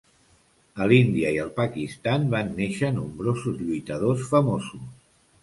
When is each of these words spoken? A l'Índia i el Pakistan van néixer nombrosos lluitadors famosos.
A 0.85 0.87
l'Índia 0.91 1.33
i 1.35 1.37
el 1.43 1.51
Pakistan 1.59 2.25
van 2.33 2.49
néixer 2.61 2.91
nombrosos 2.97 3.61
lluitadors 3.61 4.27
famosos. 4.33 4.91